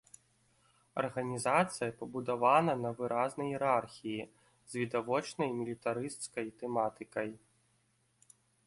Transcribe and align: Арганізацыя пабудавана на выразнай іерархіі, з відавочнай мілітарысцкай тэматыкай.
Арганізацыя 1.01 1.89
пабудавана 1.99 2.73
на 2.85 2.91
выразнай 3.01 3.47
іерархіі, 3.57 4.27
з 4.73 4.83
відавочнай 4.85 5.49
мілітарысцкай 5.61 6.47
тэматыкай. 6.65 7.29